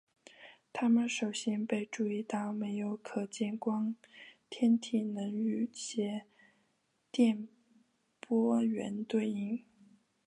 [0.73, 3.95] 它们首先被注意到没有可见光
[4.49, 6.23] 天体能与些
[7.11, 7.47] 电
[8.19, 9.63] 波源对应。